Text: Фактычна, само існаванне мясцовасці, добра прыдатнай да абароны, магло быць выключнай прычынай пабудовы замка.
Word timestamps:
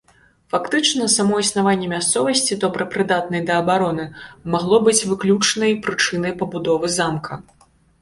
Фактычна, 0.53 1.09
само 1.15 1.35
існаванне 1.43 1.89
мясцовасці, 1.91 2.57
добра 2.65 2.89
прыдатнай 2.95 3.45
да 3.51 3.59
абароны, 3.65 4.09
магло 4.57 4.83
быць 4.91 4.97
выключнай 5.13 5.81
прычынай 5.89 6.39
пабудовы 6.45 6.87
замка. 7.01 7.33